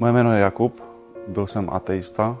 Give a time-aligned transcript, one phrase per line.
[0.00, 0.82] Moje jméno je Jakub,
[1.28, 2.38] byl jsem ateista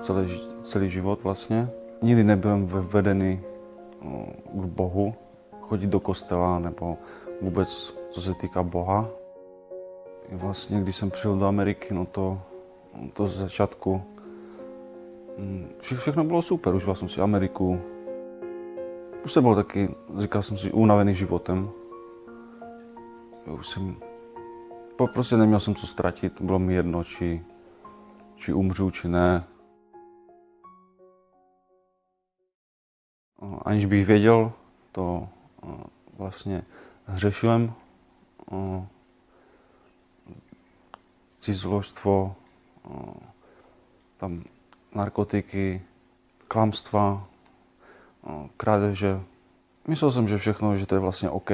[0.00, 1.70] celý, celý život vlastně.
[2.02, 3.40] Nikdy nebyl vedený
[4.52, 5.14] k Bohu,
[5.60, 6.98] chodit do kostela nebo
[7.40, 9.08] vůbec co se týká Boha.
[10.32, 12.40] Vlastně, když jsem přijel do Ameriky, no to,
[13.12, 14.02] to z začátku
[15.38, 17.80] mm, vše, všechno bylo super, užíval jsem si Ameriku.
[19.24, 21.70] Už jsem byl taky, říkal jsem si, unavený životem.
[23.58, 23.96] Už jsem
[24.96, 27.44] Prostě neměl jsem co ztratit, bylo mi jedno, či,
[28.36, 29.44] či umřu, či ne.
[33.62, 34.52] Aniž bych věděl,
[34.92, 35.28] to
[36.16, 36.62] vlastně
[37.06, 37.72] hřešilem,
[41.38, 42.36] cizložstvo,
[44.16, 44.44] tam
[44.94, 45.82] narkotiky,
[46.48, 47.26] klamstva,
[48.56, 49.20] krádeže.
[49.88, 51.50] Myslel jsem, že všechno, že to je vlastně OK.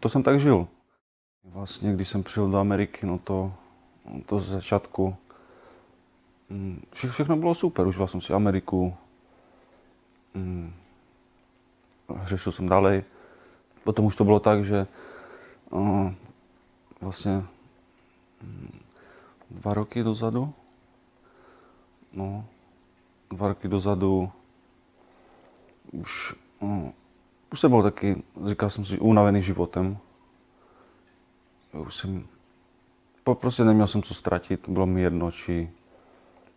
[0.00, 0.68] To jsem tak žil.
[1.44, 3.52] Vlastně, když jsem přijel do Ameriky, no to,
[4.26, 5.16] to z začátku
[6.50, 7.86] mm, vše, všechno bylo super.
[7.86, 8.94] Užíval jsem si Ameriku,
[10.34, 10.72] mm,
[12.24, 13.04] řešil jsem dalej.
[13.84, 14.86] Potom už to bylo tak, že
[15.70, 16.12] uh,
[17.00, 17.44] vlastně
[18.42, 18.80] mm,
[19.50, 20.52] dva roky dozadu,
[22.12, 22.44] no,
[23.30, 24.32] dva roky dozadu
[25.92, 26.90] už, uh,
[27.52, 29.98] už jsem byl taky, říkal jsem si, unavený životem
[31.80, 32.26] už jsem,
[33.24, 35.70] prostě neměl jsem co ztratit, bylo mi jedno, či,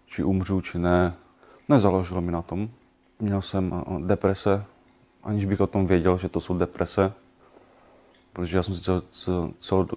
[0.05, 1.13] či umřu, či ne.
[1.69, 2.69] Nezaložilo mi na tom.
[3.19, 4.65] Měl jsem eh, deprese,
[5.23, 7.13] aniž bych o tom věděl, že to jsou deprese.
[8.33, 9.87] Protože já jsem si cel, cel, cel,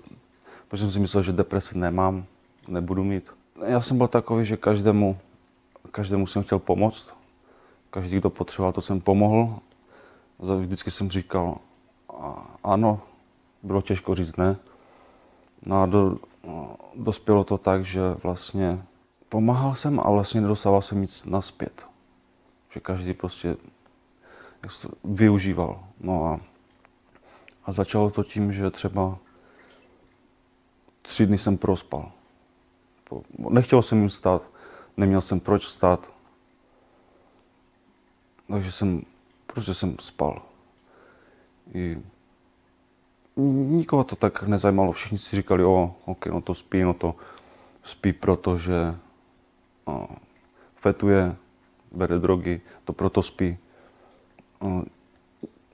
[0.68, 2.24] protože jsem si myslel, že deprese nemám,
[2.68, 3.30] nebudu mít.
[3.66, 5.18] Já jsem byl takový, že každému,
[5.90, 7.14] každému jsem chtěl pomoct.
[7.90, 9.58] Každý, kdo potřeboval, to jsem pomohl.
[10.60, 11.58] Vždycky jsem říkal,
[12.64, 13.00] ano,
[13.62, 14.56] bylo těžko říct ne.
[15.66, 16.16] No a do,
[16.94, 18.84] dospělo to tak, že vlastně
[19.28, 21.86] pomáhal jsem a vlastně nedostával jsem nic naspět.
[22.70, 23.56] Že každý prostě
[25.04, 25.84] využíval.
[26.00, 26.40] No a,
[27.64, 29.18] a začalo to tím, že třeba
[31.02, 32.12] tři dny jsem prospal.
[33.38, 34.50] Nechtěl jsem jim stát,
[34.96, 36.12] neměl jsem proč stát.
[38.50, 39.02] Takže jsem,
[39.46, 40.42] prostě jsem spal.
[41.74, 42.02] I
[43.40, 44.92] nikoho to tak nezajímalo.
[44.92, 47.14] Všichni si říkali, o, ok, no to spí, no to
[47.82, 48.96] spí, protože
[49.86, 50.08] no,
[50.76, 51.36] fetuje,
[51.92, 53.58] bere drogy, to proto spí.
[54.60, 54.84] No,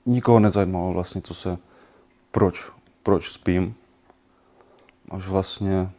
[0.05, 1.57] nikoho nezajímalo vlastně, co se,
[2.31, 2.71] proč,
[3.03, 3.75] proč spím.
[5.09, 5.89] Až vlastně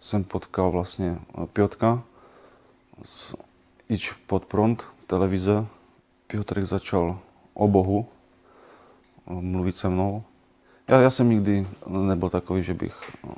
[0.00, 1.18] jsem potkal vlastně
[1.52, 2.02] Piotka
[3.04, 3.34] z
[3.88, 5.66] Ič pod pront televize.
[6.26, 7.18] Piotrek začal
[7.54, 8.06] o Bohu
[9.28, 10.22] mluvit se mnou
[10.88, 12.94] já, já jsem nikdy nebyl takový, že bych
[13.24, 13.34] no,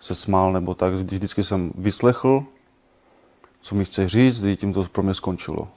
[0.00, 0.92] se smál nebo tak.
[0.94, 2.44] Vždycky jsem vyslechl,
[3.60, 5.68] co mi chce říct, a tím to pro mě skončilo.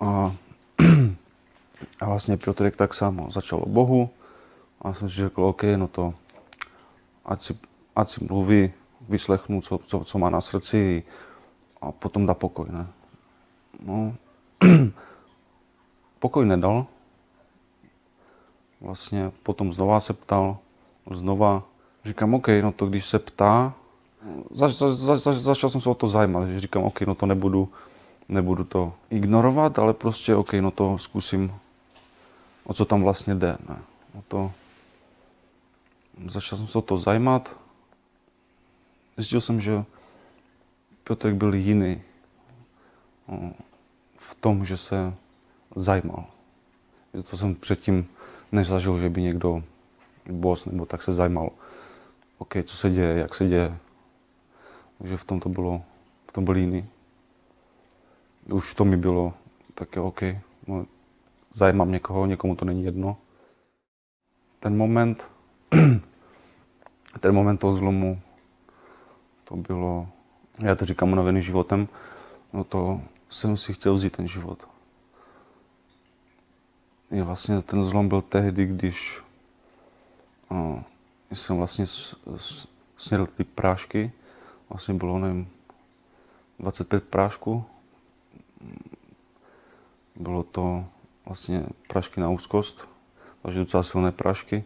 [0.00, 0.34] A,
[2.00, 4.10] a vlastně Piotrek tak samo začal o Bohu
[4.82, 6.14] a jsem si řekl, OK, no to
[7.24, 7.58] ať si,
[7.96, 8.72] ať si mluví,
[9.08, 11.02] vyslechnu, co, co, co má na srdci
[11.80, 12.86] a potom dá pokoj, ne?
[13.80, 14.14] No,
[16.18, 16.86] pokoj nedal,
[18.80, 20.58] vlastně potom znova se ptal,
[21.10, 21.62] znova,
[22.04, 23.74] říkám, OK, no to když se ptá,
[24.50, 27.68] zač, zač, zač, začal jsem se o to zajímat, že říkám, OK, no to nebudu,
[28.28, 31.52] nebudu to ignorovat, ale prostě OK, no to zkusím,
[32.64, 33.58] o co tam vlastně jde.
[33.68, 33.78] Ne?
[34.18, 34.52] O to,
[36.26, 37.56] začal jsem se o to zajímat,
[39.16, 39.84] zjistil jsem, že
[41.04, 42.02] Piotrek byl jiný
[43.28, 43.52] no,
[44.18, 45.14] v tom, že se
[45.76, 46.24] zajímal.
[47.30, 48.08] To jsem předtím
[48.52, 49.62] nezažil, že by někdo
[50.30, 51.50] boss nebo tak se zajímal,
[52.38, 53.78] OK, co se děje, jak se děje.
[54.98, 55.82] Takže v tom to bylo,
[56.28, 56.88] v tom byl jiný.
[58.52, 59.34] Už to mi bylo
[59.74, 60.22] také OK,
[60.66, 60.86] no,
[61.52, 63.16] zajímám někoho, někomu to není jedno.
[64.60, 65.28] Ten moment,
[67.20, 68.20] ten moment toho zlomu,
[69.44, 70.08] to bylo,
[70.62, 71.88] já to říkám unavený životem,
[72.52, 73.00] no to
[73.30, 74.68] jsem si chtěl vzít ten život.
[77.10, 79.20] Je vlastně ten zlom byl tehdy, když
[80.50, 80.82] o,
[81.32, 81.84] jsem vlastně
[82.98, 84.12] snědl ty prášky.
[84.68, 85.48] Vlastně bylo, nevím,
[86.58, 87.64] 25 prášků.
[90.16, 90.84] Bylo to
[91.26, 92.88] vlastně prášky na úzkost,
[93.42, 94.64] takže docela silné prášky.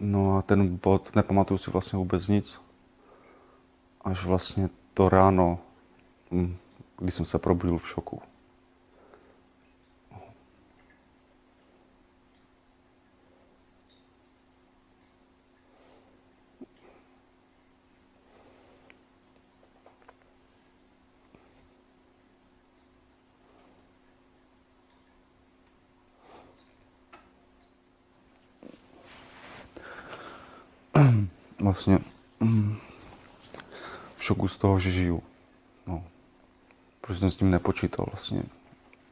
[0.00, 2.60] No a ten bod, nepamatuju si vlastně vůbec nic.
[4.00, 5.58] Až vlastně to ráno,
[6.30, 6.56] hm,
[6.98, 8.22] když jsem se probudil v šoku.
[31.60, 31.98] Vlastně
[32.40, 32.76] mm,
[34.16, 35.22] v šoku z toho, že žiju.
[35.86, 36.04] No.
[37.00, 38.42] Protože jsem s tím nepočítal vlastně,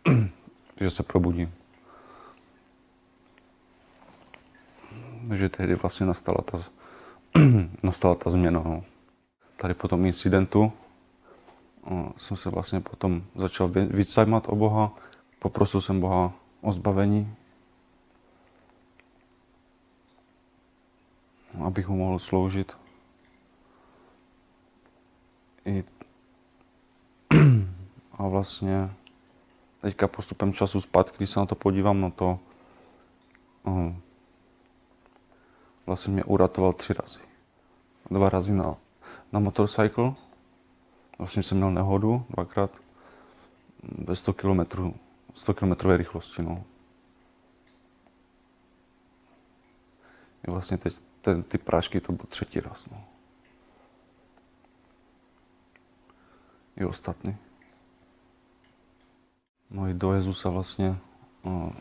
[0.81, 1.55] že se probudím.
[5.35, 6.59] Že tehdy vlastně nastala ta,
[7.83, 8.63] nastala ta změna.
[8.65, 8.85] No.
[9.57, 10.73] Tady po tom incidentu
[11.83, 14.95] o, jsem se vlastně potom začal víc zajímat o Boha.
[15.39, 17.35] Poprosil jsem Boha o zbavení,
[21.65, 22.77] abych mu mohl sloužit.
[25.65, 25.85] I
[28.13, 28.91] a vlastně
[29.81, 32.39] teďka postupem času zpátky, když se na to podívám, no to
[33.63, 33.93] uh,
[35.87, 37.19] vlastně mě uratoval tři razy.
[38.11, 38.77] Dva razy na,
[39.33, 40.15] na motorcycle,
[41.19, 42.71] vlastně jsem měl nehodu dvakrát
[43.83, 44.61] ve 100 km,
[45.35, 46.43] 100 km rychlosti.
[46.43, 46.65] No.
[50.47, 52.87] Vlastně teď ten, ty prášky to byl třetí raz.
[52.91, 53.05] No.
[56.77, 57.37] I ostatní.
[59.71, 60.97] No i do Jezusa vlastně
[61.45, 61.73] no,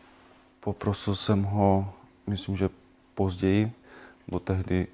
[0.60, 1.94] poprosil jsem ho,
[2.26, 2.70] myslím, že
[3.14, 3.72] později,
[4.28, 4.86] bo tehdy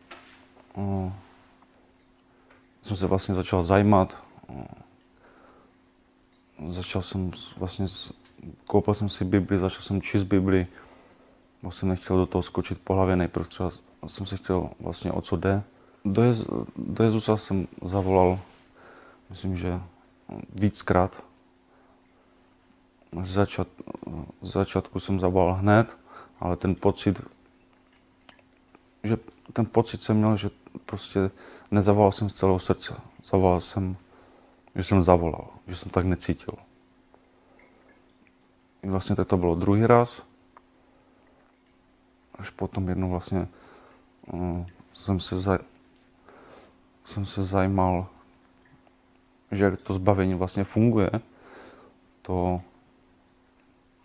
[0.77, 1.17] no,
[2.83, 4.25] jsem se vlastně začal zajímat.
[4.49, 4.67] No,
[6.69, 7.87] začal jsem vlastně,
[8.67, 10.67] koupil jsem si Bibli, začal jsem číst Bibli,
[11.65, 13.71] bo jsem nechtěl do toho skočit po hlavě, nejprve třeba
[14.07, 15.63] jsem se chtěl vlastně o co jde.
[16.05, 16.45] Do, Jez,
[16.77, 18.39] do Jezusa jsem zavolal,
[19.31, 19.81] myslím, že
[20.55, 21.25] víckrát.
[23.23, 23.69] Z, začat,
[24.43, 25.97] z začátku jsem zavolal hned,
[26.41, 27.23] ale ten pocit,
[29.03, 29.17] že
[29.53, 30.51] ten pocit jsem měl, že
[30.87, 31.31] prostě
[31.71, 32.95] nezavolal jsem z celého srdce.
[33.25, 33.97] Zavolal jsem,
[34.75, 36.55] že jsem zavolal, že jsem tak necítil.
[38.83, 40.34] I vlastně tak to bylo druhý raz.
[42.45, 43.49] Až potom jednou vlastně
[44.33, 45.59] um, jsem se, za,
[47.05, 48.07] jsem se zajímal,
[49.53, 51.11] že jak to zbavení vlastně funguje,
[52.23, 52.61] to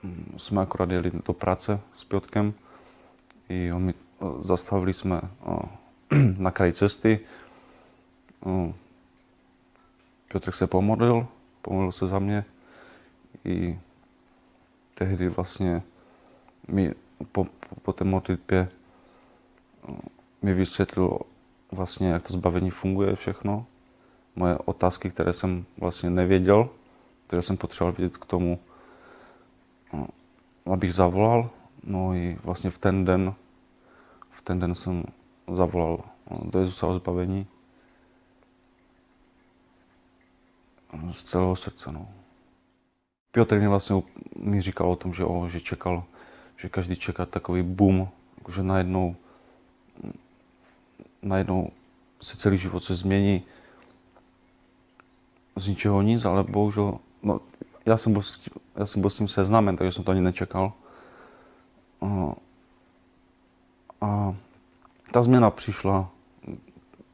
[0.04, 2.54] hm, jsme akorát jeli do práce s Piotkem
[3.50, 3.94] i my
[4.40, 5.22] zastavili jsme
[6.38, 7.20] na kraji cesty.
[10.28, 11.28] Piotr se pomodlil,
[11.62, 12.46] pomodlil se za mě.
[13.46, 13.80] I
[14.94, 15.82] tehdy vlastně
[16.68, 16.94] mi
[17.32, 17.48] po,
[17.82, 18.70] po, té modlitbě
[20.42, 21.20] mi vysvětlil
[21.72, 23.66] vlastně, jak to zbavení funguje všechno.
[24.36, 26.70] Moje otázky, které jsem vlastně nevěděl,
[27.28, 28.60] které jsem potřeboval vědět k tomu,
[30.66, 31.50] abych zavolal.
[31.84, 33.34] No i vlastně v ten den,
[34.32, 35.04] v ten den jsem
[35.52, 36.00] zavolal
[36.44, 37.48] do Jezusa o zbavení.
[41.12, 42.10] Z celého srdce, no.
[43.32, 44.02] Piotr mi vlastně
[44.36, 46.04] mi říkal o tom, že, o, že čekal,
[46.60, 48.08] že každý čeká takový boom,
[48.52, 49.16] že najednou,
[51.22, 51.72] najednou
[52.22, 53.44] se celý život se změní
[55.56, 57.40] z ničeho nic, ale bohužel, no,
[57.86, 58.22] já jsem byl,
[58.76, 60.74] já jsem byl s tím seznámen, takže jsem to ani nečekal.
[62.02, 62.36] A,
[64.02, 64.36] a
[65.12, 66.12] ta změna přišla,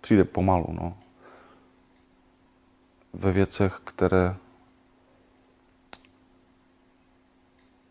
[0.01, 0.97] přijde pomalu, no.
[3.13, 4.35] Ve věcech, které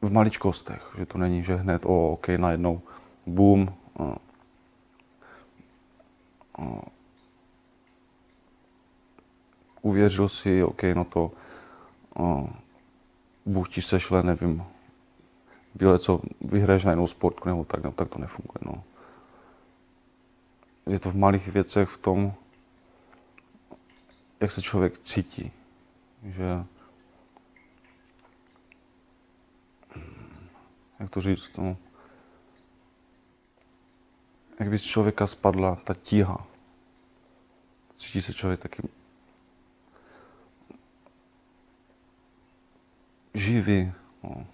[0.04, 2.82] v maličkostech, že to není, že hned, o, ok, najednou,
[3.26, 3.74] boom,
[9.82, 11.32] uvěřil si, ok, no to
[13.46, 14.64] Bůh ti sešle, nevím,
[15.74, 18.58] bíle, co vyhraješ na jinou sportku, nebo tak, no, tak to nefunguje.
[18.64, 18.82] No.
[20.86, 22.32] Je to v malých věcech v tom,
[24.40, 25.52] jak se člověk cítí.
[26.24, 26.64] Že,
[31.00, 31.76] jak to říct, no,
[34.60, 36.46] jak by z člověka spadla ta tíha.
[37.96, 38.82] Cítí se člověk taky
[43.34, 43.92] živý.
[44.22, 44.46] No.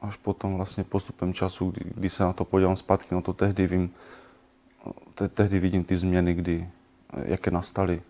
[0.00, 3.66] Až potom vlastně postupem času, kdy, kdy se na to podívám zpátky, no to tehdy
[3.66, 3.94] vím,
[5.14, 6.70] te, tehdy vidím ty změny, kdy,
[7.24, 8.02] jaké nastaly,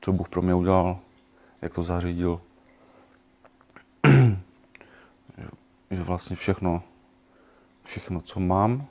[0.00, 0.98] co Bůh pro mě udělal,
[1.62, 2.40] jak to zařídil.
[5.38, 5.48] že,
[5.90, 6.82] že vlastně všechno,
[7.82, 8.86] všechno, co mám,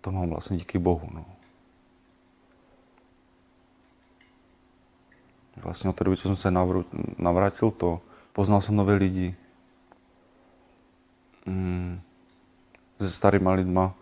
[0.00, 1.08] to mám vlastně díky Bohu.
[1.14, 1.24] No.
[5.56, 6.50] Vlastně od té doby, co jsem se
[7.18, 8.00] navrátil, to
[8.32, 9.36] poznal jsem nové lidi.
[11.46, 12.00] Mm,
[13.00, 13.94] se starýma lidma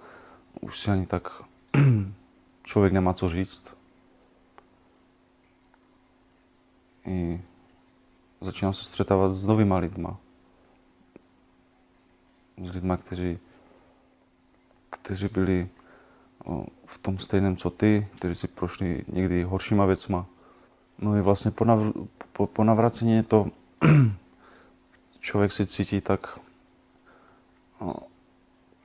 [0.61, 1.43] už si ani tak
[2.63, 3.77] člověk nemá co říct.
[7.07, 7.43] I
[8.41, 10.24] začínám se střetávat s novýma lidma.
[12.63, 13.39] S lidma, kteří,
[14.91, 15.69] kteří byli
[16.87, 20.27] v tom stejném, co ty, kteří si prošli někdy horšíma věcma.
[20.99, 23.51] No i vlastně po, navr- po, po navracení to,
[25.21, 26.39] člověk si cítí tak,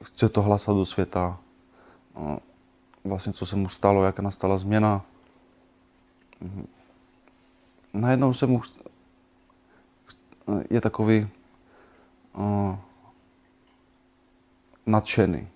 [0.03, 1.37] chce to hlasat do světa,
[3.03, 5.01] vlastně co se mu stalo, jak nastala změna.
[7.93, 8.61] Najednou se mu
[10.69, 11.27] je takový
[14.89, 15.47] nadšený.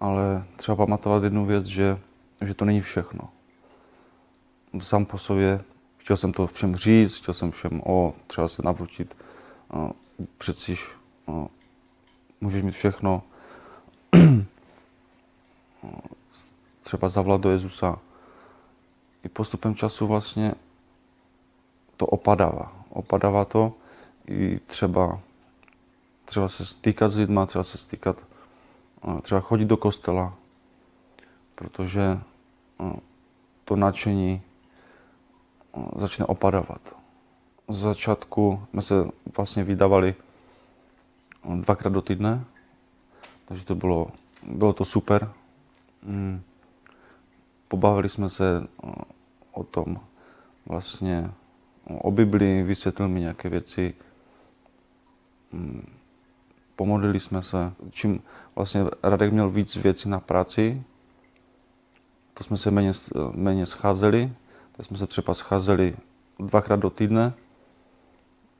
[0.00, 1.98] Ale třeba pamatovat jednu věc, že,
[2.40, 3.28] že to není všechno.
[4.80, 5.64] Sám po sobě,
[5.98, 9.16] chtěl jsem to všem říct, chtěl jsem všem, o, třeba se navrutit,
[9.74, 9.90] uh,
[10.38, 10.88] přecíž
[11.26, 11.46] uh,
[12.40, 13.22] můžeš mít všechno.
[16.82, 17.98] třeba zavolat do Jezusa.
[19.24, 20.54] I postupem času vlastně
[21.96, 22.72] to opadává.
[22.90, 23.72] Opadává to
[24.26, 25.20] i třeba,
[26.24, 28.26] třeba se stýkat s lidma, třeba se stýkat,
[29.22, 30.34] třeba chodit do kostela,
[31.54, 32.18] protože
[33.64, 34.42] to nadšení
[35.96, 36.96] začne opadávat.
[37.68, 38.94] Z začátku jsme se
[39.36, 40.14] vlastně vydávali
[41.44, 42.44] dvakrát do týdne,
[43.44, 44.06] takže to bylo,
[44.42, 45.32] bylo to super.
[46.02, 46.42] Mm.
[47.68, 48.66] Pobavili jsme se
[49.52, 50.00] o tom
[50.66, 51.30] vlastně
[51.86, 53.94] o Biblii, vysvětlil mi nějaké věci,
[55.52, 55.92] mm,
[56.76, 57.72] pomodlili jsme se.
[57.90, 58.22] Čím
[58.56, 60.82] vlastně Radek měl víc věcí na práci,
[62.34, 62.92] to jsme se méně,
[63.34, 64.32] méně scházeli,
[64.72, 65.96] tak jsme se třeba scházeli
[66.38, 67.32] dvakrát do týdne.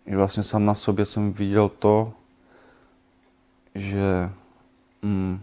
[0.07, 2.12] I vlastně sám na sobě jsem viděl to,
[3.75, 4.31] že
[5.02, 5.40] mm,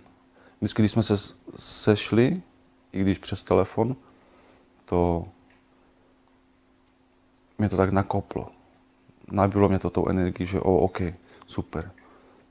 [0.61, 1.15] vždycky, když jsme se
[1.55, 2.41] sešli,
[2.91, 3.95] i když přes telefon,
[4.85, 5.27] to
[7.57, 8.51] mě to tak nakoplo.
[9.31, 11.01] Nabilo mě to tou energii, že o, OK,
[11.47, 11.91] super,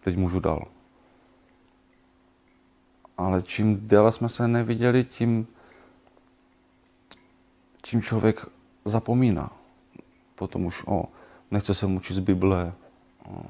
[0.01, 0.67] teď můžu dál.
[3.19, 5.47] Ale čím déle jsme se neviděli, tím,
[7.83, 8.47] tím člověk
[8.85, 9.53] zapomíná.
[10.35, 11.05] Potom už, o,
[11.51, 12.73] nechce se mu z Bible,
[13.25, 13.43] o,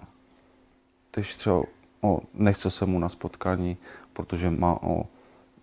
[1.10, 1.62] teď třeba,
[2.00, 3.76] o, nechce se mu na spotkání,
[4.12, 5.06] protože má, o,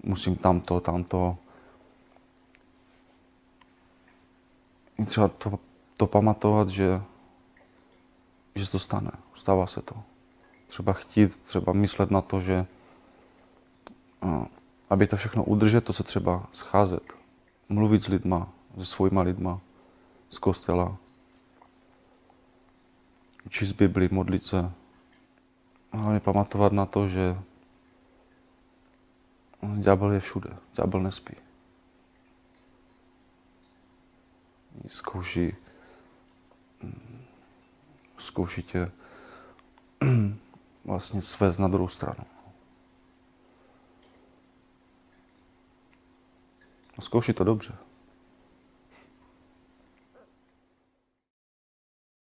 [0.04, 1.38] musím tamto, tamto.
[4.98, 5.60] I třeba to
[5.98, 7.02] to pamatovat, že,
[8.56, 9.12] že se to stane.
[9.36, 9.96] Stává se to.
[10.76, 12.66] Třeba chtít, třeba myslet na to, že
[14.90, 17.14] aby to všechno udržet, to se třeba scházet.
[17.70, 19.60] Mluvit s lidma, se svojima lidma,
[20.30, 20.98] z kostela.
[23.50, 24.72] Číst Bibli, modlit se.
[25.92, 27.38] Hlavně pamatovat na to, že
[29.78, 30.50] ďábel je všude.
[30.76, 31.36] Ďábel nespí.
[34.88, 35.56] Zkouší
[38.18, 38.92] zkouší tě
[40.86, 42.26] vlastně svést na druhou stranu.
[47.00, 47.85] Zkouší to dobře.